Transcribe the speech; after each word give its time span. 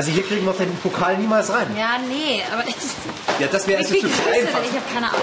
Also 0.00 0.12
hier 0.12 0.22
kriegen 0.22 0.46
wir 0.46 0.54
den 0.54 0.74
Pokal 0.78 1.18
niemals 1.18 1.52
rein. 1.52 1.76
Ja, 1.76 1.98
nee, 2.08 2.42
aber 2.50 2.66
ich. 2.66 2.74
Ja, 3.38 3.48
das 3.52 3.66
wäre 3.66 3.80
also 3.80 3.92
viel 3.92 4.00
zu 4.00 4.08
denn? 4.08 4.48
Ich 4.48 4.54
habe 4.54 4.64
keine 4.94 5.08
Ahnung. 5.08 5.20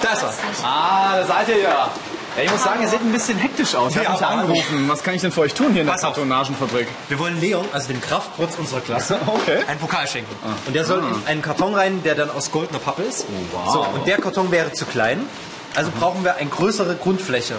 Da 0.00 0.12
ist 0.14 0.22
er. 0.22 0.32
Ah, 0.66 1.16
da 1.18 1.26
seid 1.26 1.48
ihr 1.48 1.58
ja. 1.58 1.90
Ja, 2.38 2.42
ich 2.42 2.50
muss 2.50 2.64
sagen, 2.64 2.80
ihr 2.80 2.88
seht 2.88 3.02
ein 3.02 3.12
bisschen 3.12 3.36
hektisch 3.36 3.74
aus. 3.74 3.92
Ich 3.94 3.98
habe 3.98 4.12
mich 4.12 4.22
angerufen. 4.24 4.88
Was 4.88 5.02
kann 5.02 5.12
ich 5.14 5.20
denn 5.20 5.30
für 5.30 5.42
euch 5.42 5.52
tun 5.52 5.72
hier 5.74 5.82
in 5.82 5.88
der. 5.88 5.96
Kartonagenfabrik? 5.96 6.88
Wir 7.10 7.18
wollen 7.18 7.38
Leon, 7.38 7.66
also 7.70 7.88
dem 7.88 8.00
Kraftprotz 8.00 8.56
unserer 8.56 8.80
Klasse, 8.80 9.18
Okay. 9.26 9.58
einen 9.68 9.78
Pokal 9.78 10.08
schenken. 10.08 10.34
Und 10.66 10.74
der 10.74 10.86
soll 10.86 11.00
in 11.00 11.26
einen 11.26 11.42
Karton 11.42 11.74
rein, 11.74 12.02
der 12.02 12.14
dann 12.14 12.30
aus 12.30 12.50
goldener 12.50 12.78
Pappe 12.78 13.02
ist. 13.02 13.26
wow. 13.52 13.74
So, 13.74 13.80
und 13.82 14.06
der 14.06 14.16
Karton 14.16 14.50
wäre 14.50 14.72
zu 14.72 14.86
klein. 14.86 15.20
Also 15.76 15.90
brauchen 16.00 16.24
wir 16.24 16.36
eine 16.36 16.48
größere 16.48 16.94
Grundfläche. 16.96 17.56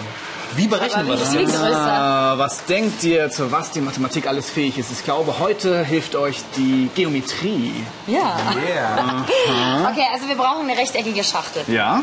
Wie 0.54 0.66
berechnen 0.66 1.06
wir 1.06 1.16
das 1.16 1.32
jetzt? 1.32 1.54
größer? 1.54 1.76
Ah, 1.76 2.34
was 2.36 2.64
denkt 2.66 3.02
ihr, 3.04 3.30
zu 3.30 3.50
was 3.52 3.70
die 3.70 3.80
Mathematik 3.80 4.26
alles 4.26 4.50
fähig 4.50 4.78
ist? 4.78 4.92
Ich 4.92 5.04
glaube, 5.04 5.38
heute 5.38 5.84
hilft 5.84 6.14
euch 6.14 6.38
die 6.56 6.90
Geometrie. 6.94 7.72
Ja. 8.06 8.36
Yeah. 8.68 9.24
Okay, 9.90 10.06
also 10.12 10.28
wir 10.28 10.36
brauchen 10.36 10.68
eine 10.68 10.78
rechteckige 10.78 11.24
Schachtel. 11.24 11.64
Ja? 11.68 12.02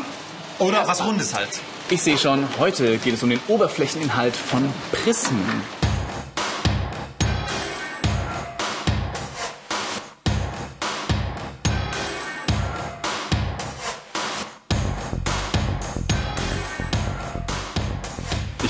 Oder 0.58 0.86
was 0.86 1.04
Rundes 1.04 1.34
halt. 1.34 1.48
Ich 1.88 2.02
sehe 2.02 2.18
schon, 2.18 2.46
heute 2.58 2.98
geht 2.98 3.14
es 3.14 3.22
um 3.22 3.30
den 3.30 3.40
Oberflächeninhalt 3.48 4.36
von 4.36 4.72
Prismen. 4.92 5.62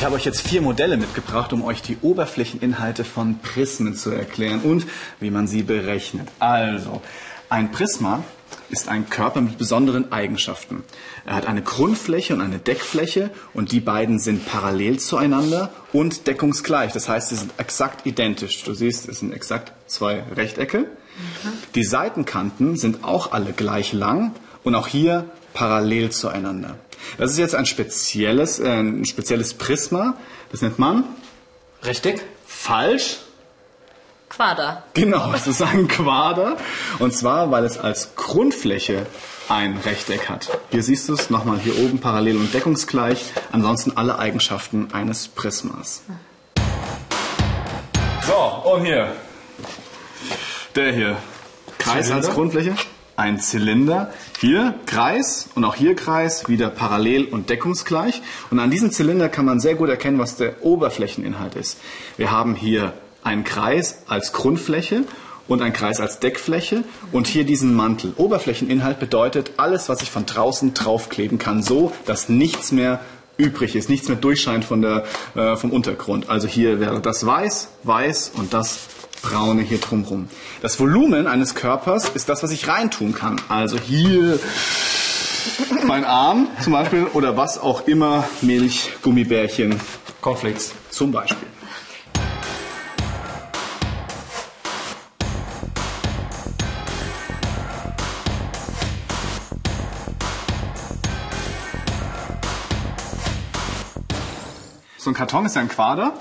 Ich 0.00 0.06
habe 0.06 0.14
euch 0.14 0.24
jetzt 0.24 0.48
vier 0.48 0.62
Modelle 0.62 0.96
mitgebracht, 0.96 1.52
um 1.52 1.62
euch 1.62 1.82
die 1.82 1.98
Oberflächeninhalte 2.00 3.04
von 3.04 3.38
Prismen 3.40 3.94
zu 3.94 4.10
erklären 4.10 4.60
und 4.62 4.86
wie 5.20 5.30
man 5.30 5.46
sie 5.46 5.62
berechnet. 5.62 6.26
Also, 6.38 7.02
ein 7.50 7.70
Prisma 7.70 8.24
ist 8.70 8.88
ein 8.88 9.10
Körper 9.10 9.42
mit 9.42 9.58
besonderen 9.58 10.10
Eigenschaften. 10.10 10.84
Er 11.26 11.34
hat 11.34 11.44
eine 11.44 11.60
Grundfläche 11.60 12.32
und 12.32 12.40
eine 12.40 12.58
Deckfläche 12.58 13.28
und 13.52 13.72
die 13.72 13.80
beiden 13.80 14.18
sind 14.18 14.46
parallel 14.46 14.98
zueinander 14.98 15.70
und 15.92 16.26
deckungsgleich. 16.26 16.94
Das 16.94 17.10
heißt, 17.10 17.28
sie 17.28 17.36
sind 17.36 17.52
exakt 17.58 18.06
identisch. 18.06 18.64
Du 18.64 18.72
siehst, 18.72 19.06
es 19.06 19.18
sind 19.18 19.34
exakt 19.34 19.74
zwei 19.86 20.24
Rechtecke. 20.34 20.86
Die 21.74 21.84
Seitenkanten 21.84 22.78
sind 22.78 23.04
auch 23.04 23.32
alle 23.32 23.52
gleich 23.52 23.92
lang 23.92 24.32
und 24.64 24.74
auch 24.74 24.86
hier 24.86 25.26
parallel 25.52 26.08
zueinander. 26.08 26.78
Das 27.18 27.30
ist 27.30 27.38
jetzt 27.38 27.54
ein 27.54 27.66
spezielles, 27.66 28.58
äh, 28.58 28.68
ein 28.68 29.04
spezielles 29.04 29.54
Prisma. 29.54 30.14
Das 30.50 30.62
nennt 30.62 30.78
man 30.78 31.04
Rechteck? 31.82 32.22
falsch. 32.46 33.18
Quader. 34.28 34.84
Genau, 34.94 35.32
es 35.32 35.46
ist 35.48 35.60
ein 35.60 35.88
Quader. 35.88 36.56
Und 37.00 37.12
zwar, 37.12 37.50
weil 37.50 37.64
es 37.64 37.78
als 37.78 38.14
Grundfläche 38.14 39.06
ein 39.48 39.76
Rechteck 39.78 40.28
hat. 40.28 40.48
Hier 40.70 40.82
siehst 40.82 41.08
du 41.08 41.14
es 41.14 41.30
nochmal 41.30 41.58
hier 41.58 41.76
oben 41.78 41.98
parallel 41.98 42.36
und 42.36 42.54
deckungsgleich. 42.54 43.32
Ansonsten 43.50 43.96
alle 43.96 44.18
Eigenschaften 44.18 44.88
eines 44.92 45.26
Prismas. 45.26 46.02
So, 48.24 48.70
und 48.70 48.84
hier. 48.84 49.12
Der 50.76 50.92
hier. 50.92 51.16
Kreis 51.78 52.10
als 52.12 52.30
Grundfläche. 52.30 52.76
Ein 53.20 53.38
Zylinder. 53.38 54.14
Hier 54.40 54.76
Kreis 54.86 55.50
und 55.54 55.66
auch 55.66 55.74
hier 55.74 55.94
Kreis, 55.94 56.48
wieder 56.48 56.70
parallel 56.70 57.26
und 57.26 57.50
deckungsgleich. 57.50 58.22
Und 58.50 58.58
an 58.60 58.70
diesem 58.70 58.92
Zylinder 58.92 59.28
kann 59.28 59.44
man 59.44 59.60
sehr 59.60 59.74
gut 59.74 59.90
erkennen, 59.90 60.18
was 60.18 60.36
der 60.36 60.64
Oberflächeninhalt 60.64 61.54
ist. 61.54 61.76
Wir 62.16 62.30
haben 62.30 62.54
hier 62.54 62.94
einen 63.22 63.44
Kreis 63.44 64.04
als 64.08 64.32
Grundfläche 64.32 65.04
und 65.48 65.60
einen 65.60 65.74
Kreis 65.74 66.00
als 66.00 66.18
Deckfläche 66.20 66.82
und 67.12 67.26
hier 67.26 67.44
diesen 67.44 67.74
Mantel. 67.74 68.14
Oberflächeninhalt 68.16 68.98
bedeutet 68.98 69.50
alles, 69.58 69.90
was 69.90 70.00
ich 70.00 70.10
von 70.10 70.24
draußen 70.24 70.72
draufkleben 70.72 71.36
kann, 71.36 71.62
so 71.62 71.92
dass 72.06 72.30
nichts 72.30 72.72
mehr 72.72 73.00
übrig 73.36 73.76
ist, 73.76 73.90
nichts 73.90 74.08
mehr 74.08 74.16
durchscheint 74.16 74.64
von 74.64 74.80
der, 74.80 75.04
äh, 75.34 75.56
vom 75.56 75.72
Untergrund. 75.72 76.30
Also 76.30 76.48
hier 76.48 76.80
wäre 76.80 77.02
das 77.02 77.26
Weiß, 77.26 77.68
Weiß 77.82 78.32
und 78.34 78.54
das 78.54 78.78
Braune 79.22 79.62
hier 79.62 79.78
drumherum. 79.78 80.28
Das 80.62 80.78
Volumen 80.80 81.26
eines 81.26 81.54
Körpers 81.54 82.08
ist 82.08 82.28
das, 82.28 82.42
was 82.42 82.50
ich 82.50 82.68
reintun 82.68 83.14
kann. 83.14 83.40
Also 83.48 83.78
hier 83.78 84.38
mein 85.84 86.04
Arm 86.04 86.48
zum 86.62 86.72
Beispiel 86.72 87.06
oder 87.12 87.36
was 87.36 87.58
auch 87.58 87.86
immer, 87.86 88.24
Milch, 88.42 88.90
Gummibärchen 89.02 89.80
Cornflakes. 90.20 90.72
zum 90.90 91.12
Beispiel. 91.12 91.48
So 104.98 105.08
ein 105.08 105.14
Karton 105.14 105.46
ist 105.46 105.56
ja 105.56 105.62
ein 105.62 105.68
Quader. 105.68 106.12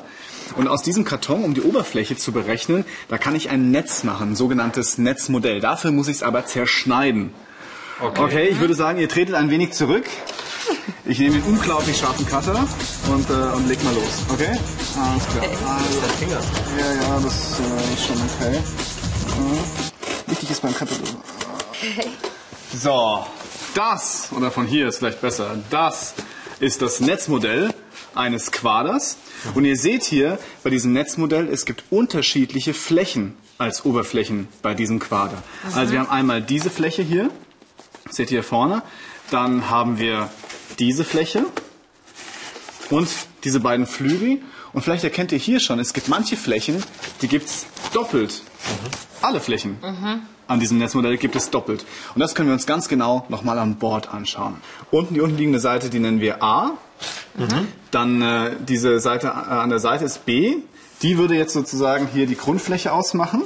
Und 0.56 0.68
aus 0.68 0.84
diesem 0.84 1.04
Karton, 1.04 1.44
um 1.44 1.54
die 1.54 1.62
Oberfläche 1.62 2.18
zu 2.18 2.32
berechnen, 2.32 2.86
da 3.08 3.18
kann 3.18 3.36
ich 3.36 3.50
ein 3.50 3.72
Netz 3.72 4.04
machen, 4.04 4.32
ein 4.32 4.36
sogenanntes 4.36 4.98
Netzmodell. 4.98 5.60
Dafür 5.60 5.92
muss 5.92 6.08
ich 6.08 6.18
es 6.18 6.24
aber 6.24 6.46
zerschneiden. 6.46 7.32
Okay. 8.02 8.48
ich 8.48 8.60
würde 8.60 8.76
sagen, 8.76 9.00
ihr 9.00 9.10
tretet 9.10 9.36
ein 9.36 9.50
wenig 9.50 9.74
zurück. 9.74 10.06
Ich 11.06 11.20
nehme 11.20 11.40
den 11.40 11.44
unglaublich 11.44 11.98
scharfen 11.98 12.26
Cutter 12.26 12.68
und, 13.12 13.30
äh, 13.30 13.34
und 13.34 13.68
leg 13.68 13.84
mal 13.84 13.94
los. 13.94 14.24
Okay? 14.32 14.58
Alles 14.96 15.28
klar. 15.28 15.44
Also, 15.44 16.26
ja, 16.78 16.94
ja, 16.94 17.20
das 17.20 17.60
äh, 17.60 17.94
ist 17.94 18.06
schon 18.06 18.18
okay. 18.18 18.60
Ja. 19.28 20.32
Wichtig 20.32 20.52
ist 20.52 20.62
beim 20.62 20.74
Cutter. 20.76 20.96
So, 22.78 23.26
das, 23.74 24.30
oder 24.36 24.52
von 24.52 24.68
hier 24.68 24.88
ist 24.88 25.00
vielleicht 25.00 25.22
besser, 25.22 25.58
das 25.70 26.14
ist 26.60 26.82
das 26.82 27.00
Netzmodell 27.00 27.74
eines 28.16 28.52
Quaders. 28.52 29.18
Und 29.56 29.66
ihr 29.66 29.78
seht 29.78 30.04
hier 30.04 30.40
bei 30.64 30.70
diesem 30.70 30.94
Netzmodell, 30.94 31.48
es 31.48 31.66
gibt 31.66 31.84
unterschiedliche 31.90 32.74
Flächen 32.74 33.36
als 33.58 33.86
Oberflächen 33.86 34.48
bei 34.62 34.74
diesem 34.74 35.00
Quader. 35.00 35.42
Also 35.76 35.92
wir 35.92 36.00
haben 36.00 36.10
einmal 36.10 36.42
diese 36.42 36.70
Fläche 36.70 37.04
hier, 37.04 37.30
seht 38.10 38.32
ihr 38.32 38.40
hier 38.40 38.44
vorne, 38.44 38.84
dann 39.32 39.70
haben 39.70 40.00
wir 40.00 40.30
diese 40.80 41.04
Fläche 41.04 41.46
und 42.90 43.08
diese 43.44 43.60
beiden 43.60 43.86
Flügel. 43.86 44.42
Und 44.72 44.84
vielleicht 44.84 45.04
erkennt 45.04 45.32
ihr 45.32 45.38
hier 45.38 45.60
schon, 45.60 45.80
es 45.80 45.94
gibt 45.94 46.08
manche 46.08 46.38
Flächen, 46.38 46.84
die 47.22 47.28
gibt 47.28 47.48
es 47.48 47.66
doppelt. 47.94 48.44
Alle 49.22 49.40
Flächen 49.42 49.78
an 50.48 50.60
diesem 50.60 50.78
Netzmodell 50.78 51.18
gibt 51.18 51.36
es 51.36 51.50
doppelt. 51.50 51.86
Und 52.16 52.20
das 52.20 52.36
können 52.36 52.50
wir 52.50 52.54
uns 52.54 52.66
ganz 52.66 52.88
genau 52.88 53.26
nochmal 53.30 53.60
am 53.60 53.76
Board 53.76 54.14
anschauen. 54.14 54.56
Unten 54.90 55.14
die 55.14 55.22
untenliegende 55.22 55.60
Seite, 55.60 55.90
die 55.90 56.00
nennen 56.00 56.22
wir 56.22 56.42
A. 56.42 56.72
Dann 57.92 58.22
äh, 58.22 58.52
diese 58.60 59.00
Seite 59.00 59.28
äh, 59.28 59.30
an 59.30 59.70
der 59.70 59.80
Seite 59.80 60.06
ist 60.06 60.26
B. 60.26 60.58
Die 61.02 61.18
würde 61.18 61.36
jetzt 61.36 61.54
sozusagen 61.54 62.08
hier 62.14 62.28
die 62.28 62.36
Grundfläche 62.36 62.92
ausmachen. 62.92 63.44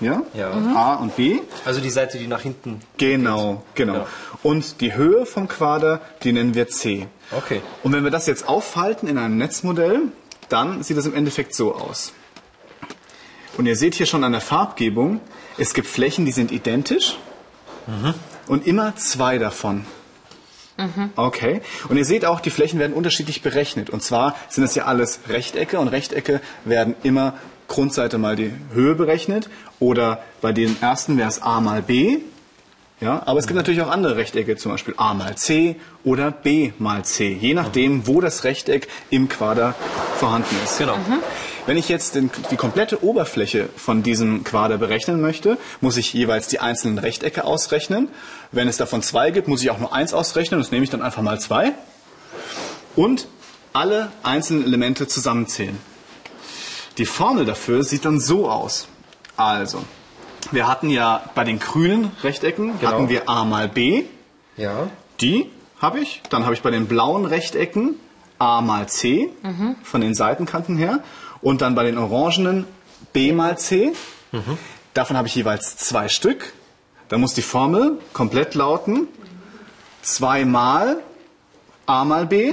Ja? 0.00 0.22
Ja. 0.34 0.50
A 0.50 0.94
und 0.96 1.16
B. 1.16 1.38
Also 1.64 1.80
die 1.80 1.90
Seite, 1.90 2.18
die 2.18 2.26
nach 2.26 2.40
hinten. 2.40 2.80
Genau, 2.96 3.62
genau. 3.74 3.94
Ja. 3.94 4.06
Und 4.42 4.80
die 4.80 4.94
Höhe 4.94 5.24
vom 5.24 5.48
Quader, 5.48 6.00
die 6.22 6.32
nennen 6.32 6.54
wir 6.54 6.68
C. 6.68 7.06
Okay. 7.30 7.62
Und 7.82 7.92
wenn 7.92 8.04
wir 8.04 8.10
das 8.10 8.26
jetzt 8.26 8.48
auffalten 8.48 9.08
in 9.08 9.16
einem 9.16 9.38
Netzmodell, 9.38 10.00
dann 10.48 10.82
sieht 10.82 10.98
das 10.98 11.06
im 11.06 11.14
Endeffekt 11.14 11.54
so 11.54 11.74
aus. 11.74 12.12
Und 13.56 13.66
ihr 13.66 13.76
seht 13.76 13.94
hier 13.94 14.06
schon 14.06 14.24
an 14.24 14.32
der 14.32 14.40
Farbgebung, 14.40 15.20
es 15.56 15.74
gibt 15.74 15.86
Flächen, 15.86 16.26
die 16.26 16.32
sind 16.32 16.50
identisch 16.50 17.16
und 18.48 18.66
immer 18.66 18.96
zwei 18.96 19.38
davon. 19.38 19.86
Okay. 21.16 21.60
Und 21.88 21.96
ihr 21.96 22.04
seht 22.04 22.24
auch, 22.24 22.40
die 22.40 22.50
Flächen 22.50 22.78
werden 22.78 22.92
unterschiedlich 22.92 23.42
berechnet. 23.42 23.90
Und 23.90 24.02
zwar 24.02 24.34
sind 24.48 24.64
es 24.64 24.74
ja 24.74 24.84
alles 24.84 25.20
Rechtecke 25.28 25.78
und 25.78 25.88
Rechtecke 25.88 26.40
werden 26.64 26.94
immer 27.02 27.34
Grundseite 27.68 28.18
mal 28.18 28.36
die 28.36 28.52
Höhe 28.72 28.94
berechnet 28.94 29.48
oder 29.80 30.22
bei 30.40 30.52
den 30.52 30.76
ersten 30.82 31.16
wäre 31.16 31.28
es 31.28 31.40
a 31.40 31.60
mal 31.60 31.82
b. 31.82 32.18
Ja, 33.00 33.22
aber 33.26 33.38
es 33.38 33.46
gibt 33.46 33.56
natürlich 33.56 33.82
auch 33.82 33.90
andere 33.90 34.16
Rechtecke, 34.16 34.56
zum 34.56 34.72
Beispiel 34.72 34.94
a 34.96 35.14
mal 35.14 35.36
c 35.36 35.76
oder 36.04 36.30
b 36.30 36.72
mal 36.78 37.04
c, 37.04 37.32
je 37.32 37.54
nachdem, 37.54 38.06
wo 38.06 38.20
das 38.20 38.44
Rechteck 38.44 38.88
im 39.10 39.28
Quader 39.28 39.74
vorhanden 40.16 40.56
ist. 40.64 40.78
Genau. 40.78 40.96
Wenn 41.66 41.76
ich 41.78 41.88
jetzt 41.88 42.14
den, 42.14 42.30
die 42.50 42.56
komplette 42.56 43.02
Oberfläche 43.02 43.68
von 43.76 44.02
diesem 44.02 44.44
Quader 44.44 44.76
berechnen 44.76 45.20
möchte, 45.20 45.56
muss 45.80 45.96
ich 45.96 46.12
jeweils 46.12 46.46
die 46.48 46.60
einzelnen 46.60 46.98
Rechtecke 46.98 47.44
ausrechnen. 47.44 48.08
Wenn 48.52 48.68
es 48.68 48.76
davon 48.76 49.02
zwei 49.02 49.30
gibt, 49.30 49.48
muss 49.48 49.62
ich 49.62 49.70
auch 49.70 49.78
nur 49.78 49.94
eins 49.94 50.12
ausrechnen. 50.12 50.60
Das 50.60 50.70
nehme 50.70 50.84
ich 50.84 50.90
dann 50.90 51.00
einfach 51.00 51.22
mal 51.22 51.40
zwei. 51.40 51.72
Und 52.96 53.28
alle 53.72 54.12
einzelnen 54.22 54.64
Elemente 54.64 55.08
zusammenzählen. 55.08 55.78
Die 56.98 57.06
Formel 57.06 57.44
dafür 57.44 57.82
sieht 57.82 58.04
dann 58.04 58.20
so 58.20 58.48
aus. 58.48 58.86
Also, 59.36 59.82
wir 60.52 60.68
hatten 60.68 60.90
ja 60.90 61.24
bei 61.34 61.44
den 61.44 61.58
grünen 61.58 62.12
Rechtecken 62.22 62.78
Genau. 62.78 62.92
hatten 62.92 63.08
wir 63.08 63.28
a 63.28 63.44
mal 63.44 63.68
b. 63.68 64.04
Ja. 64.56 64.88
Die 65.20 65.50
habe 65.80 65.98
ich. 66.00 66.20
Dann 66.28 66.44
habe 66.44 66.54
ich 66.54 66.62
bei 66.62 66.70
den 66.70 66.86
blauen 66.86 67.24
Rechtecken 67.24 67.96
a 68.38 68.60
mal 68.60 68.86
c 68.88 69.30
von 69.82 70.00
den 70.02 70.14
Seitenkanten 70.14 70.76
her. 70.76 71.00
Und 71.44 71.60
dann 71.60 71.76
bei 71.76 71.84
den 71.84 71.98
orangenen 71.98 72.66
b 73.12 73.30
mal 73.32 73.56
c. 73.58 73.92
Davon 74.94 75.16
habe 75.16 75.28
ich 75.28 75.34
jeweils 75.36 75.76
zwei 75.76 76.08
Stück. 76.08 76.52
Da 77.08 77.18
muss 77.18 77.34
die 77.34 77.42
Formel 77.42 77.98
komplett 78.12 78.54
lauten 78.54 79.06
2 80.02 80.44
mal 80.46 80.96
a 81.86 82.04
mal 82.04 82.26
b 82.26 82.52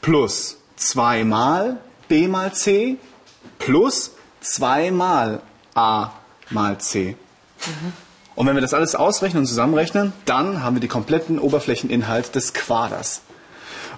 plus 0.00 0.56
2 0.76 1.24
mal 1.24 1.78
b 2.08 2.28
mal 2.28 2.52
c 2.54 2.96
plus 3.58 4.12
2 4.40 4.90
mal 4.92 5.42
a 5.74 6.12
mal 6.50 6.78
c. 6.78 7.16
Und 8.36 8.46
wenn 8.46 8.54
wir 8.54 8.62
das 8.62 8.74
alles 8.74 8.94
ausrechnen 8.94 9.42
und 9.42 9.46
zusammenrechnen, 9.46 10.12
dann 10.24 10.62
haben 10.62 10.76
wir 10.76 10.80
den 10.80 10.88
kompletten 10.88 11.38
Oberflächeninhalt 11.38 12.34
des 12.34 12.54
Quaders. 12.54 13.22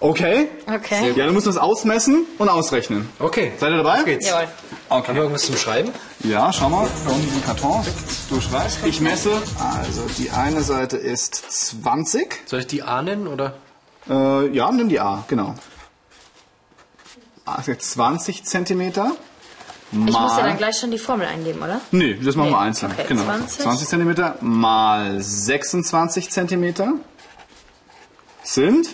Okay? 0.02 0.48
Okay. 0.66 1.12
Ja, 1.16 1.26
dann 1.26 1.32
müssen 1.34 1.46
wir 1.46 1.50
es 1.52 1.58
ausmessen 1.58 2.26
und 2.38 2.48
ausrechnen. 2.48 3.08
Okay. 3.20 3.52
Seid 3.58 3.70
ihr 3.70 3.76
dabei? 3.76 3.98
Auf 4.00 4.04
geht's. 4.04 4.26
Jawohl. 4.26 4.48
Haben 4.90 5.06
wir 5.14 5.22
irgendwas 5.22 5.42
zum 5.46 5.56
Schreiben? 5.56 5.90
Ja, 6.24 6.52
schau 6.52 6.68
mal, 6.68 6.88
da 7.06 7.12
unten 7.12 7.30
sind 7.30 7.46
Kartons. 7.46 7.86
Du 8.28 8.40
schreibst. 8.40 8.78
Ich 8.84 9.00
messe. 9.00 9.30
Also 9.58 10.02
die 10.18 10.30
eine 10.30 10.62
Seite 10.62 10.96
ist 10.96 11.34
20. 11.50 12.40
Soll 12.46 12.60
ich 12.60 12.66
die 12.66 12.82
A 12.82 13.00
nennen 13.00 13.28
oder? 13.28 13.54
Äh, 14.10 14.48
ja, 14.48 14.70
nimm 14.72 14.88
die 14.88 14.98
A, 15.00 15.24
genau. 15.28 15.54
Also 17.44 17.72
20 17.74 18.44
Zentimeter. 18.44 19.12
Ich 19.92 19.98
muss 19.98 20.14
ja 20.14 20.20
mal- 20.20 20.42
dann 20.42 20.56
gleich 20.58 20.78
schon 20.78 20.90
die 20.90 20.98
Formel 20.98 21.26
eingeben, 21.28 21.62
oder? 21.62 21.80
Nee, 21.92 22.14
das 22.14 22.34
machen 22.34 22.48
Nee, 22.48 22.54
wir 22.54 22.60
einzeln. 22.60 22.92
okay, 22.92 23.04
genau. 23.08 23.22
20. 23.24 23.60
20 23.62 23.88
Zentimeter 23.88 24.36
mal 24.40 25.20
26 25.20 26.30
Zentimeter 26.30 26.94
sind 28.42 28.88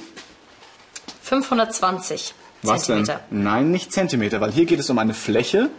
520 1.29 2.35
was 2.63 2.85
Zentimeter. 2.85 3.21
denn? 3.31 3.43
Nein, 3.43 3.71
nicht 3.71 3.93
Zentimeter, 3.93 4.41
weil 4.41 4.51
hier 4.51 4.67
geht 4.67 4.81
es 4.81 4.91
um 4.91 4.99
eine 4.99 5.15
Fläche 5.15 5.71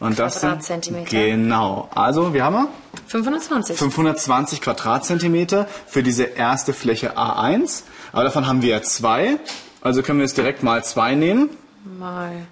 und 0.00 0.18
das 0.18 0.40
sind 0.40 1.08
genau. 1.08 1.88
Also, 1.94 2.34
wie 2.34 2.42
haben 2.42 2.54
wir? 2.54 2.68
520. 3.06 3.78
520 3.78 4.60
Quadratzentimeter 4.60 5.66
für 5.86 6.02
diese 6.02 6.24
erste 6.24 6.72
Fläche 6.72 7.16
A1. 7.16 7.82
Aber 8.12 8.24
davon 8.24 8.46
haben 8.46 8.62
wir 8.62 8.70
ja 8.70 8.82
zwei. 8.82 9.38
Also 9.80 10.02
können 10.02 10.18
wir 10.18 10.26
es 10.26 10.34
direkt 10.34 10.62
mal 10.62 10.84
zwei 10.84 11.14
nehmen. 11.14 11.50
Mal. 11.98 12.46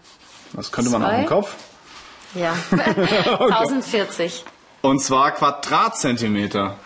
Das 0.52 0.70
könnte 0.70 0.90
man 0.90 1.02
auch 1.02 1.08
Zwei? 1.08 1.20
im 1.20 1.26
Kopf. 1.26 1.54
Ja. 2.34 2.54
1040. 2.70 4.44
Und 4.82 5.00
zwar 5.02 5.32
Quadratzentimeter. 5.32 6.76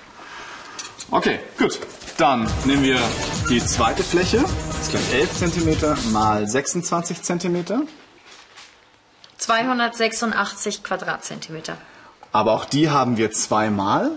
Okay, 1.11 1.39
gut. 1.59 1.79
Dann 2.17 2.49
nehmen 2.65 2.83
wir 2.83 2.99
die 3.49 3.65
zweite 3.65 4.03
Fläche. 4.03 4.45
Das 4.79 4.87
ist 4.87 4.91
gleich 4.93 5.21
11 5.23 5.35
Zentimeter 5.35 5.97
mal 6.13 6.47
26 6.47 7.23
Zentimeter. 7.23 7.83
286 9.39 10.85
Quadratzentimeter. 10.85 11.77
Aber 12.31 12.53
auch 12.53 12.65
die 12.65 12.89
haben 12.89 13.17
wir 13.17 13.33
zweimal. 13.33 14.13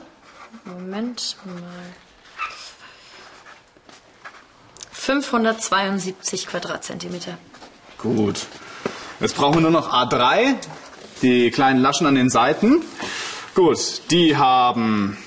Moment 0.65 1.37
mal. 1.45 1.55
572 4.91 6.45
Quadratzentimeter. 6.45 7.39
Gut. 7.97 8.45
Jetzt 9.19 9.35
brauchen 9.35 9.55
wir 9.55 9.61
nur 9.61 9.71
noch 9.71 9.91
A3, 9.91 10.57
die 11.23 11.49
kleinen 11.49 11.81
Laschen 11.81 12.05
an 12.05 12.13
den 12.13 12.29
Seiten. 12.29 12.83
Gut, 13.55 14.03
die 14.11 14.37
haben 14.37 15.17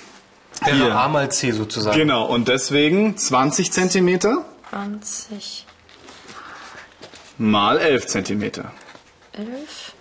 Hier. 0.64 0.94
A 0.96 1.08
mal 1.08 1.32
C 1.32 1.50
sozusagen. 1.50 1.98
genau 1.98 2.24
und 2.24 2.46
deswegen 2.46 3.16
20 3.16 3.72
Zentimeter 3.72 4.44
20, 4.74 5.66
mal 7.38 7.78
11 7.78 8.06
Zentimeter. 8.08 8.72
11 9.32 9.92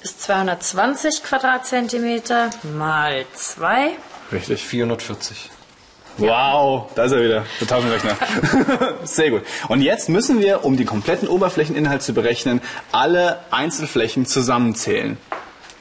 ist 0.00 0.22
220 0.22 1.22
Quadratzentimeter 1.22 2.48
mal 2.74 3.26
2. 3.34 3.90
Richtig. 4.32 4.64
440. 4.64 5.50
Wow, 6.16 6.90
da 6.94 7.04
ist 7.04 7.12
er 7.12 7.22
wieder, 7.22 7.44
der 7.60 7.66
Taschenrechner. 7.68 8.16
Sehr 9.04 9.30
gut. 9.30 9.42
Und 9.68 9.82
jetzt 9.82 10.08
müssen 10.08 10.40
wir, 10.40 10.64
um 10.64 10.78
den 10.78 10.86
kompletten 10.86 11.28
Oberflächeninhalt 11.28 12.02
zu 12.02 12.14
berechnen, 12.14 12.62
alle 12.90 13.40
Einzelflächen 13.50 14.24
zusammenzählen. 14.24 15.18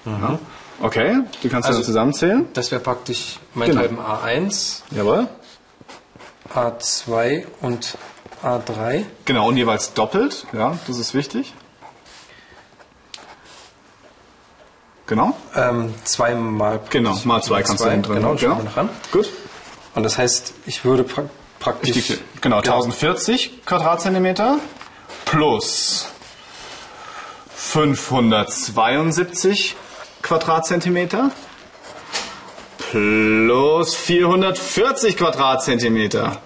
Ja. 0.05 0.39
Okay, 0.81 1.21
die 1.41 1.47
kannst 1.47 1.67
du 1.67 1.69
Also- 1.69 1.79
dann 1.79 1.85
zusammenzählen. 1.85 2.47
Das 2.53 2.69
wäre 2.71 2.81
praktisch 2.81 3.39
meinethalben 3.53 3.97
A1, 3.99 4.81
Jawohl. 4.91 5.29
A2 6.55 7.45
und 7.61 7.97
A3. 8.43 9.05
Genau, 9.25 9.47
und 9.47 9.57
jeweils 9.57 9.93
doppelt. 9.93 10.45
Ja, 10.53 10.77
das 10.87 10.97
ist 10.97 11.13
wichtig. 11.13 11.53
Genau. 15.07 15.35
Ähm, 15.55 15.93
zweimal. 16.05 16.79
Genau, 16.89 17.17
mal 17.25 17.43
zwei 17.43 17.63
kannst 17.63 17.81
du 17.81 17.85
zwei, 17.85 17.91
hinten 17.91 18.13
drin 18.13 18.21
Genau, 18.21 18.35
genau. 18.35 18.61
noch 18.63 18.77
ran. 18.77 18.87
Gut. 19.11 19.29
Und 19.93 20.03
das 20.03 20.17
heißt, 20.17 20.53
ich 20.65 20.85
würde 20.85 21.03
pra 21.03 21.25
praktisch. 21.59 21.97
Ich. 21.97 22.17
Genau, 22.39 22.59
1040 22.59 23.65
Quadratzentimeter 23.65 24.59
plus 25.25 26.07
572 27.55 29.75
Quadratzentimeter 30.21 31.31
plus 32.91 33.95
440 33.95 35.15
Quadratzentimeter. 35.15 36.41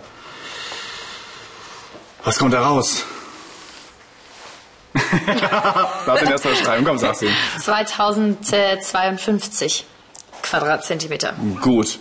Was 2.24 2.38
kommt 2.38 2.54
da 2.54 2.68
raus? 2.68 3.04
Lass 6.06 6.22
ihn 6.22 6.30
erst 6.30 6.46
mal 6.46 6.56
schreiben. 6.56 6.86
Komm, 6.86 7.00
sag's 7.00 7.24
ihm. 7.24 7.32
2052 7.60 9.86
Quadratzentimeter. 10.44 11.34
Gut. 11.62 11.98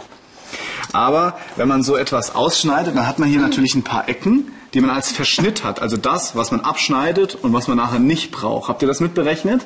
Aber 0.93 1.39
wenn 1.57 1.67
man 1.67 1.83
so 1.83 1.97
etwas 1.97 2.35
ausschneidet, 2.35 2.95
dann 2.95 3.07
hat 3.07 3.19
man 3.19 3.31
hier 3.31 3.41
natürlich 3.41 3.75
ein 3.75 3.83
paar 3.83 4.11
Ecken, 4.11 4.53
die 4.75 4.81
man 4.81 4.91
als 4.91 5.11
Verschnitt 5.11 5.65
hat. 5.65 5.81
Also 5.81 5.97
das, 5.97 6.37
was 6.37 6.51
man 6.51 6.61
abschneidet 6.61 7.35
und 7.35 7.55
was 7.55 7.67
man 7.67 7.79
nachher 7.79 7.99
nicht 7.99 8.31
braucht. 8.31 8.69
Habt 8.69 8.83
ihr 8.83 8.89
das 8.89 9.01
mitberechnet? 9.01 9.65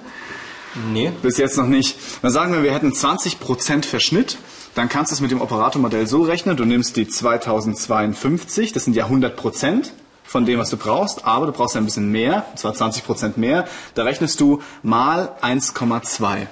Nee. 0.74 1.12
Bis 1.22 1.38
jetzt 1.38 1.56
noch 1.56 1.66
nicht. 1.66 1.98
Dann 2.22 2.30
sagen 2.30 2.52
wir, 2.52 2.62
wir 2.62 2.72
hätten 2.72 2.92
20% 2.92 3.84
Verschnitt. 3.84 4.38
Dann 4.74 4.88
kannst 4.88 5.10
du 5.10 5.14
es 5.14 5.20
mit 5.20 5.30
dem 5.30 5.40
Operatormodell 5.40 6.06
so 6.06 6.22
rechnen. 6.22 6.56
Du 6.56 6.64
nimmst 6.64 6.96
die 6.96 7.08
2052, 7.08 8.72
das 8.72 8.84
sind 8.84 8.94
ja 8.94 9.06
100% 9.06 9.90
von 10.24 10.44
dem, 10.44 10.58
was 10.58 10.70
du 10.70 10.76
brauchst. 10.76 11.24
Aber 11.24 11.46
du 11.46 11.52
brauchst 11.52 11.74
ja 11.74 11.80
ein 11.80 11.84
bisschen 11.84 12.12
mehr, 12.12 12.46
und 12.50 12.58
zwar 12.58 12.74
20% 12.74 13.32
mehr. 13.36 13.66
Da 13.94 14.04
rechnest 14.04 14.40
du 14.40 14.62
mal 14.82 15.32
1,2. 15.42 16.46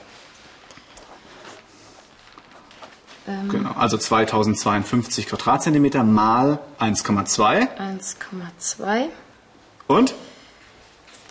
Genau, 3.49 3.73
also 3.73 3.99
2052 3.99 5.26
Quadratzentimeter 5.26 6.05
mal 6.05 6.61
1,2 6.79 7.67
1,2. 7.76 9.07
und 9.88 10.14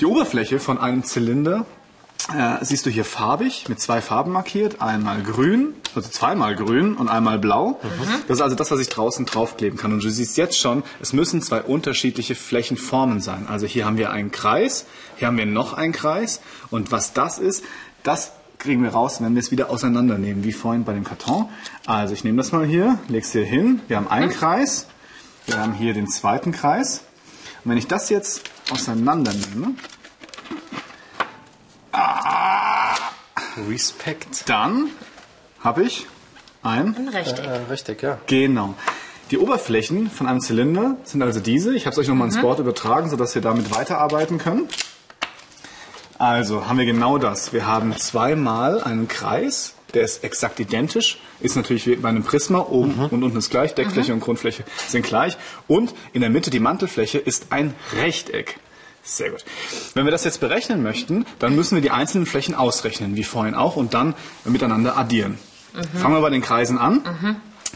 Die 0.00 0.04
Oberfläche 0.06 0.60
von 0.60 0.78
einem 0.78 1.02
Zylinder 1.04 1.64
äh, 2.34 2.64
siehst 2.64 2.86
du 2.86 2.90
hier 2.90 3.04
farbig 3.04 3.68
mit 3.68 3.80
zwei 3.80 4.00
Farben 4.00 4.32
markiert. 4.32 4.80
Einmal 4.80 5.22
grün, 5.22 5.74
also 5.94 6.08
zweimal 6.08 6.56
grün 6.56 6.96
und 6.96 7.08
einmal 7.08 7.38
blau. 7.38 7.78
Das 8.26 8.38
ist 8.38 8.42
also 8.42 8.56
das, 8.56 8.70
was 8.70 8.80
ich 8.80 8.88
draußen 8.88 9.26
draufkleben 9.26 9.78
kann. 9.78 9.92
Und 9.92 10.02
du 10.02 10.10
siehst 10.10 10.36
jetzt 10.36 10.58
schon, 10.58 10.82
es 11.00 11.12
müssen 11.12 11.40
zwei 11.40 11.62
unterschiedliche 11.62 12.34
Flächenformen 12.34 13.20
sein. 13.20 13.46
Also 13.48 13.66
hier 13.66 13.86
haben 13.86 13.96
wir 13.96 14.10
einen 14.10 14.32
Kreis, 14.32 14.86
hier 15.16 15.28
haben 15.28 15.38
wir 15.38 15.46
noch 15.46 15.74
einen 15.74 15.92
Kreis. 15.92 16.40
Und 16.70 16.90
was 16.90 17.12
das 17.12 17.38
ist, 17.38 17.62
das 18.02 18.32
kriegen 18.58 18.82
wir 18.82 18.90
raus, 18.90 19.20
wenn 19.20 19.34
wir 19.34 19.40
es 19.40 19.50
wieder 19.50 19.70
auseinandernehmen, 19.70 20.42
wie 20.42 20.52
vorhin 20.52 20.84
bei 20.84 20.94
dem 20.94 21.04
Karton. 21.04 21.48
Also 21.86 22.14
ich 22.14 22.24
nehme 22.24 22.38
das 22.38 22.50
mal 22.50 22.66
hier, 22.66 22.98
lege 23.08 23.24
es 23.24 23.32
hier 23.32 23.44
hin. 23.44 23.80
Wir 23.86 23.98
haben 23.98 24.08
einen 24.08 24.30
Kreis, 24.30 24.86
wir 25.46 25.58
haben 25.60 25.74
hier 25.74 25.94
den 25.94 26.08
zweiten 26.08 26.50
Kreis. 26.50 27.02
Und 27.64 27.70
wenn 27.70 27.78
ich 27.78 27.86
das 27.86 28.08
jetzt 28.08 28.42
auseinandernehme, 28.70 29.74
Respekt. 33.68 34.48
dann 34.48 34.90
habe 35.60 35.84
ich 35.84 36.06
ein 36.62 36.96
Ein 36.96 37.08
Rechteck. 37.08 37.46
Äh, 37.46 37.70
richtig, 37.70 38.02
ja. 38.02 38.18
Genau. 38.26 38.74
Die 39.30 39.38
Oberflächen 39.38 40.10
von 40.10 40.26
einem 40.26 40.40
Zylinder 40.40 40.96
sind 41.04 41.22
also 41.22 41.40
diese. 41.40 41.74
Ich 41.74 41.86
habe 41.86 41.94
es 41.94 41.98
euch 41.98 42.08
nochmal 42.08 42.28
ins 42.28 42.40
Board 42.40 42.60
übertragen, 42.60 43.10
sodass 43.10 43.34
wir 43.34 43.42
damit 43.42 43.74
weiterarbeiten 43.74 44.38
können. 44.38 44.68
Also 46.18 46.66
haben 46.66 46.78
wir 46.78 46.86
genau 46.86 47.18
das. 47.18 47.52
Wir 47.52 47.66
haben 47.66 47.96
zweimal 47.96 48.82
einen 48.82 49.08
Kreis, 49.08 49.74
der 49.94 50.02
ist 50.02 50.24
exakt 50.24 50.60
identisch, 50.60 51.18
ist 51.40 51.56
natürlich 51.56 51.86
wie 51.86 51.96
bei 51.96 52.08
einem 52.08 52.22
Prisma, 52.22 52.60
oben 52.60 53.08
und 53.10 53.22
unten 53.22 53.36
ist 53.36 53.50
gleich, 53.50 53.74
Deckfläche 53.74 54.12
und 54.12 54.20
Grundfläche 54.20 54.64
sind 54.88 55.04
gleich. 55.04 55.36
Und 55.66 55.94
in 56.12 56.20
der 56.20 56.30
Mitte 56.30 56.50
die 56.50 56.60
Mantelfläche 56.60 57.18
ist 57.18 57.46
ein 57.50 57.74
Rechteck. 57.96 58.58
Sehr 59.06 59.30
gut. 59.30 59.44
Wenn 59.94 60.04
wir 60.04 60.10
das 60.10 60.24
jetzt 60.24 60.40
berechnen 60.40 60.82
möchten, 60.82 61.26
dann 61.38 61.54
müssen 61.54 61.76
wir 61.76 61.82
die 61.82 61.92
einzelnen 61.92 62.26
Flächen 62.26 62.56
ausrechnen, 62.56 63.14
wie 63.14 63.22
vorhin 63.22 63.54
auch, 63.54 63.76
und 63.76 63.94
dann 63.94 64.14
miteinander 64.44 64.96
addieren. 64.98 65.38
Fangen 65.94 66.14
wir 66.14 66.20
bei 66.20 66.30
den 66.30 66.42
Kreisen 66.42 66.76
an. 66.76 67.02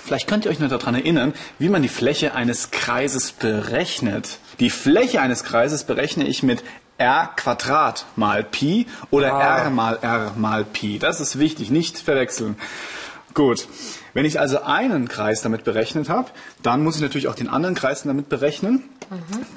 Vielleicht 0.05 0.27
könnt 0.27 0.45
ihr 0.45 0.51
euch 0.51 0.59
noch 0.59 0.69
daran 0.69 0.95
erinnern, 0.97 1.33
wie 1.59 1.69
man 1.69 1.83
die 1.83 1.89
Fläche 1.89 2.35
eines 2.35 2.71
Kreises 2.73 3.31
berechnet. 3.31 4.39
Die 4.59 4.71
Fläche 4.71 5.21
eines 5.21 5.45
Kreises 5.45 5.85
berechne 5.85 6.27
ich 6.27 6.43
mit 6.43 6.65
r 6.99 7.31
Quadrat 7.37 8.07
mal 8.17 8.43
Pi 8.43 8.87
oder 9.11 9.33
Ah. 9.35 9.59
r 9.65 9.71
mal 9.71 9.99
r 10.03 10.33
mal 10.37 10.65
Pi. 10.65 10.99
Das 10.99 11.21
ist 11.21 11.39
wichtig, 11.39 11.71
nicht 11.71 11.99
verwechseln. 11.99 12.57
Gut. 13.35 13.69
Wenn 14.15 14.25
ich 14.25 14.41
also 14.41 14.63
einen 14.63 15.09
Kreis 15.09 15.43
damit 15.43 15.63
berechnet 15.63 16.09
habe, 16.09 16.31
dann 16.63 16.83
muss 16.83 16.97
ich 16.97 17.03
natürlich 17.03 17.29
auch 17.29 17.37
den 17.37 17.49
anderen 17.49 17.75
Kreis 17.77 18.03
damit 18.03 18.29
berechnen. 18.29 18.83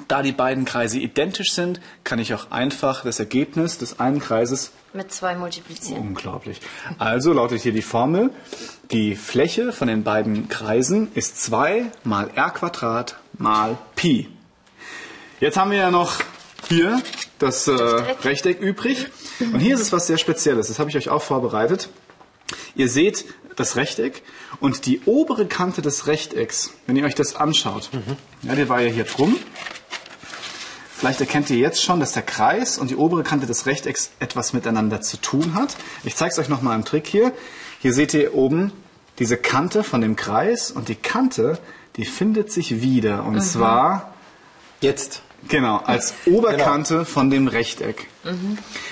Da 0.08 0.22
die 0.22 0.32
beiden 0.32 0.64
Kreise 0.64 0.98
identisch 0.98 1.52
sind, 1.52 1.80
kann 2.02 2.18
ich 2.18 2.34
auch 2.34 2.50
einfach 2.50 3.04
das 3.04 3.20
Ergebnis 3.20 3.78
des 3.78 4.00
einen 4.00 4.18
Kreises 4.18 4.72
Mit 4.92 5.12
zwei 5.12 5.36
multiplizieren. 5.36 6.08
Unglaublich. 6.08 6.60
Also 6.98 7.32
lautet 7.32 7.62
hier 7.62 7.72
die 7.72 7.82
Formel, 7.82 8.30
die 8.90 9.14
Fläche 9.14 9.72
von 9.72 9.88
den 9.88 10.02
beiden 10.02 10.48
Kreisen 10.48 11.12
ist 11.14 11.42
2 11.42 11.86
mal 12.02 12.30
r 12.34 12.50
Quadrat 12.50 13.16
mal 13.38 13.78
Pi. 13.94 14.28
Jetzt 15.40 15.56
haben 15.56 15.70
wir 15.70 15.78
ja 15.78 15.90
noch 15.90 16.20
hier 16.68 17.00
das 17.38 17.68
äh, 17.68 17.72
Rechteck 17.72 18.60
übrig. 18.60 19.08
Und 19.40 19.60
hier 19.60 19.74
ist 19.74 19.80
es 19.80 19.92
was 19.92 20.06
sehr 20.06 20.18
Spezielles. 20.18 20.68
Das 20.68 20.78
habe 20.78 20.90
ich 20.90 20.96
euch 20.96 21.08
auch 21.08 21.22
vorbereitet. 21.22 21.88
Ihr 22.74 22.88
seht 22.88 23.24
das 23.56 23.76
Rechteck 23.76 24.22
und 24.60 24.86
die 24.86 25.00
obere 25.04 25.46
Kante 25.46 25.82
des 25.82 26.06
Rechtecks, 26.06 26.72
wenn 26.86 26.96
ihr 26.96 27.04
euch 27.04 27.14
das 27.14 27.36
anschaut, 27.36 27.90
ja, 28.42 28.54
der 28.54 28.68
war 28.68 28.80
ja 28.80 28.90
hier 28.90 29.04
drum. 29.04 29.36
Vielleicht 30.96 31.20
erkennt 31.20 31.50
ihr 31.50 31.58
jetzt 31.58 31.82
schon, 31.82 32.00
dass 32.00 32.12
der 32.12 32.22
Kreis 32.22 32.78
und 32.78 32.90
die 32.90 32.96
obere 32.96 33.22
Kante 33.22 33.46
des 33.46 33.66
Rechtecks 33.66 34.10
etwas 34.20 34.52
miteinander 34.52 35.00
zu 35.00 35.18
tun 35.18 35.54
hat. 35.54 35.76
Ich 36.04 36.16
zeige 36.16 36.32
es 36.32 36.38
euch 36.38 36.48
nochmal 36.48 36.76
im 36.76 36.84
Trick 36.84 37.06
hier. 37.06 37.32
Hier 37.80 37.92
seht 37.92 38.14
ihr 38.14 38.34
oben 38.34 38.72
diese 39.18 39.36
Kante 39.36 39.84
von 39.84 40.00
dem 40.00 40.16
Kreis 40.16 40.70
und 40.70 40.88
die 40.88 40.94
Kante, 40.94 41.58
die 41.96 42.04
findet 42.04 42.50
sich 42.50 42.80
wieder. 42.80 43.24
Und 43.24 43.40
zwar 43.42 44.14
Jetzt. 44.84 45.22
Genau, 45.48 45.76
als 45.78 46.14
Oberkante 46.26 47.04
von 47.04 47.30
dem 47.30 47.48
Rechteck. 47.48 48.08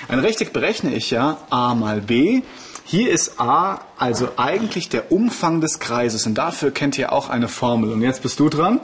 Ein 0.07 0.19
Rechteck 0.19 0.53
berechne 0.53 0.93
ich 0.93 1.11
ja 1.11 1.37
a 1.49 1.73
mal 1.73 2.01
b. 2.01 2.41
Hier 2.85 3.11
ist 3.11 3.39
a 3.39 3.81
also 3.97 4.29
eigentlich 4.37 4.89
der 4.89 5.11
Umfang 5.11 5.61
des 5.61 5.79
Kreises 5.79 6.25
und 6.25 6.35
dafür 6.35 6.71
kennt 6.71 6.97
ihr 6.97 7.13
auch 7.13 7.29
eine 7.29 7.47
Formel. 7.47 7.91
Und 7.91 8.01
jetzt 8.01 8.21
bist 8.21 8.39
du 8.39 8.49
dran. 8.49 8.81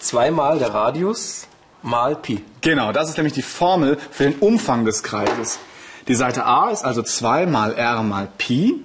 Zweimal 0.00 0.58
der 0.58 0.72
Radius 0.72 1.48
mal 1.82 2.16
Pi. 2.16 2.42
Genau, 2.60 2.92
das 2.92 3.10
ist 3.10 3.16
nämlich 3.16 3.34
die 3.34 3.42
Formel 3.42 3.98
für 4.10 4.24
den 4.24 4.34
Umfang 4.38 4.84
des 4.84 5.02
Kreises. 5.02 5.58
Die 6.08 6.14
Seite 6.14 6.44
a 6.46 6.70
ist 6.70 6.84
also 6.84 7.02
2 7.02 7.46
mal 7.46 7.74
r 7.74 8.02
mal 8.02 8.28
Pi. 8.38 8.82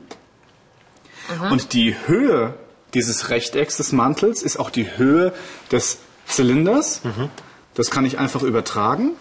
Und 1.52 1.74
die 1.74 1.96
Höhe 2.08 2.56
dieses 2.94 3.30
Rechtecks 3.30 3.78
des 3.78 3.92
Mantels 3.92 4.42
ist 4.42 4.58
auch 4.58 4.70
die 4.70 4.98
Höhe 4.98 5.34
des 5.72 6.00
Zylinders. 6.26 7.02
Das 7.78 7.92
kann 7.92 8.06
ich 8.06 8.18
einfach 8.18 8.42
übertragen. 8.42 9.12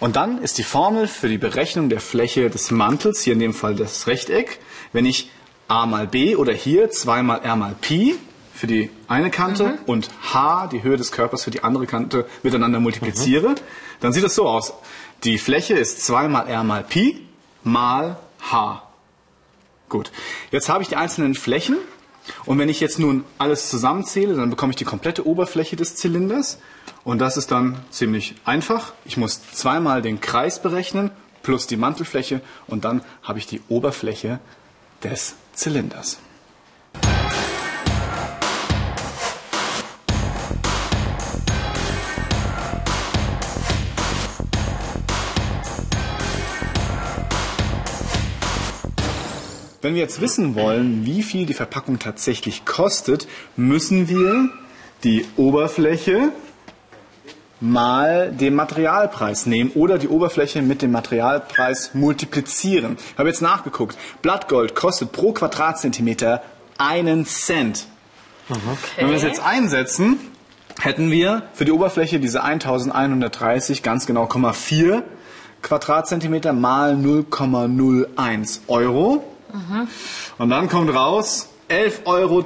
Und 0.00 0.16
dann 0.16 0.42
ist 0.42 0.58
die 0.58 0.64
Formel 0.64 1.06
für 1.06 1.28
die 1.28 1.38
Berechnung 1.38 1.88
der 1.88 2.00
Fläche 2.00 2.50
des 2.50 2.72
Mantels, 2.72 3.22
hier 3.22 3.34
in 3.34 3.38
dem 3.38 3.54
Fall 3.54 3.76
das 3.76 4.08
Rechteck, 4.08 4.58
wenn 4.92 5.06
ich 5.06 5.30
a 5.68 5.86
mal 5.86 6.08
b 6.08 6.34
oder 6.34 6.52
hier 6.52 6.90
2 6.90 7.22
mal 7.22 7.38
r 7.38 7.54
mal 7.54 7.76
Pi 7.80 8.16
für 8.52 8.66
die 8.66 8.90
eine 9.06 9.30
Kante 9.30 9.78
und 9.86 10.10
h, 10.32 10.66
die 10.72 10.82
Höhe 10.82 10.96
des 10.96 11.12
Körpers 11.12 11.44
für 11.44 11.52
die 11.52 11.62
andere 11.62 11.86
Kante, 11.86 12.26
miteinander 12.42 12.80
multipliziere, 12.80 13.54
dann 14.00 14.12
sieht 14.12 14.24
es 14.24 14.34
so 14.34 14.48
aus. 14.48 14.72
Die 15.22 15.38
Fläche 15.38 15.74
ist 15.74 16.04
2 16.04 16.26
mal 16.26 16.48
r 16.48 16.64
mal 16.64 16.82
Pi 16.82 17.24
mal 17.62 18.18
h. 18.40 18.82
Gut, 19.88 20.10
jetzt 20.50 20.68
habe 20.68 20.82
ich 20.82 20.88
die 20.88 20.96
einzelnen 20.96 21.36
Flächen 21.36 21.76
und 22.44 22.58
wenn 22.58 22.68
ich 22.68 22.80
jetzt 22.80 22.98
nun 22.98 23.24
alles 23.38 23.70
zusammenzähle, 23.70 24.34
dann 24.34 24.50
bekomme 24.50 24.70
ich 24.70 24.76
die 24.76 24.84
komplette 24.84 25.24
Oberfläche 25.24 25.76
des 25.76 25.94
Zylinders 25.94 26.58
und 27.08 27.20
das 27.20 27.38
ist 27.38 27.50
dann 27.50 27.78
ziemlich 27.88 28.34
einfach. 28.44 28.92
Ich 29.06 29.16
muss 29.16 29.40
zweimal 29.52 30.02
den 30.02 30.20
Kreis 30.20 30.60
berechnen 30.60 31.10
plus 31.42 31.66
die 31.66 31.78
Mantelfläche 31.78 32.42
und 32.66 32.84
dann 32.84 33.00
habe 33.22 33.38
ich 33.38 33.46
die 33.46 33.62
Oberfläche 33.70 34.40
des 35.02 35.34
Zylinders. 35.54 36.18
Wenn 49.80 49.94
wir 49.94 50.02
jetzt 50.02 50.20
wissen 50.20 50.54
wollen, 50.54 51.06
wie 51.06 51.22
viel 51.22 51.46
die 51.46 51.54
Verpackung 51.54 51.98
tatsächlich 51.98 52.66
kostet, 52.66 53.26
müssen 53.56 54.10
wir 54.10 54.50
die 55.04 55.24
Oberfläche 55.38 56.32
mal 57.60 58.30
den 58.32 58.54
Materialpreis 58.54 59.46
nehmen 59.46 59.72
oder 59.74 59.98
die 59.98 60.08
Oberfläche 60.08 60.62
mit 60.62 60.82
dem 60.82 60.92
Materialpreis 60.92 61.90
multiplizieren. 61.94 62.96
Ich 63.12 63.18
habe 63.18 63.28
jetzt 63.28 63.42
nachgeguckt. 63.42 63.98
Blattgold 64.22 64.74
kostet 64.74 65.12
pro 65.12 65.32
Quadratzentimeter 65.32 66.42
einen 66.78 67.26
Cent. 67.26 67.86
Wenn 68.96 69.08
wir 69.08 69.14
das 69.14 69.22
jetzt 69.22 69.44
einsetzen, 69.44 70.18
hätten 70.80 71.10
wir 71.10 71.42
für 71.52 71.64
die 71.64 71.72
Oberfläche 71.72 72.20
diese 72.20 72.42
1130 72.42 73.82
ganz 73.82 74.06
genau 74.06 74.24
0,4 74.24 75.02
Quadratzentimeter 75.62 76.52
mal 76.52 76.94
0,01 76.94 78.60
Euro. 78.68 79.24
Und 80.38 80.50
dann 80.50 80.68
kommt 80.68 80.94
raus 80.94 81.48
11,30 81.68 82.06
Euro 82.06 82.42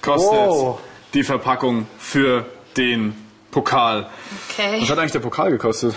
kostet 0.00 0.38
Oh. 0.38 0.78
die 1.14 1.24
Verpackung 1.24 1.86
für 1.98 2.46
den 2.76 3.14
Pokal. 3.50 4.06
Okay. 4.50 4.80
Was 4.80 4.90
hat 4.90 4.98
eigentlich 4.98 5.12
der 5.12 5.20
Pokal 5.20 5.50
gekostet? 5.50 5.94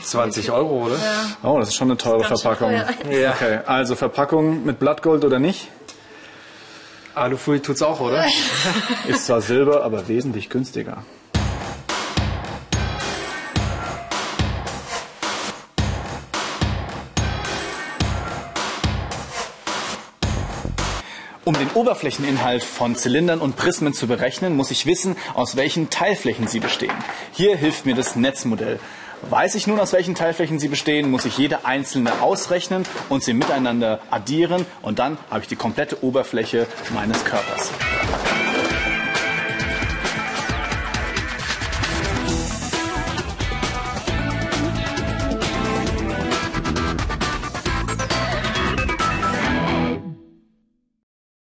20 0.00 0.50
Euro, 0.52 0.86
oder? 0.86 0.96
Oh, 1.42 1.58
das 1.58 1.68
ist 1.70 1.74
schon 1.74 1.88
eine 1.88 1.96
teure 1.96 2.22
Verpackung. 2.24 2.70
teuer. 2.70 3.12
Ja. 3.12 3.30
Okay, 3.32 3.58
also 3.66 3.96
Verpackung 3.96 4.64
mit 4.64 4.78
Blattgold 4.78 5.24
oder 5.24 5.38
nicht? 5.38 5.68
Alufolie 7.14 7.60
tut's 7.60 7.82
auch, 7.82 8.00
oder? 8.00 8.24
Ist 9.08 9.26
zwar 9.26 9.40
Silber, 9.40 9.82
aber 9.82 10.06
wesentlich 10.06 10.48
günstiger. 10.48 11.04
Um 21.50 21.58
den 21.58 21.70
Oberflächeninhalt 21.72 22.62
von 22.62 22.94
Zylindern 22.94 23.40
und 23.40 23.56
Prismen 23.56 23.92
zu 23.92 24.06
berechnen, 24.06 24.54
muss 24.54 24.70
ich 24.70 24.86
wissen, 24.86 25.16
aus 25.34 25.56
welchen 25.56 25.90
Teilflächen 25.90 26.46
sie 26.46 26.60
bestehen. 26.60 26.94
Hier 27.32 27.56
hilft 27.56 27.86
mir 27.86 27.96
das 27.96 28.14
Netzmodell. 28.14 28.78
Weiß 29.30 29.56
ich 29.56 29.66
nun, 29.66 29.80
aus 29.80 29.92
welchen 29.92 30.14
Teilflächen 30.14 30.60
sie 30.60 30.68
bestehen, 30.68 31.10
muss 31.10 31.24
ich 31.24 31.38
jede 31.38 31.64
einzelne 31.64 32.22
ausrechnen 32.22 32.84
und 33.08 33.24
sie 33.24 33.34
miteinander 33.34 33.98
addieren 34.12 34.64
und 34.82 35.00
dann 35.00 35.18
habe 35.28 35.40
ich 35.40 35.48
die 35.48 35.56
komplette 35.56 36.04
Oberfläche 36.04 36.68
meines 36.94 37.24
Körpers. 37.24 37.72